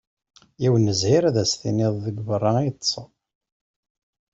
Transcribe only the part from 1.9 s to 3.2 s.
deg berra i ṭṭseɣ.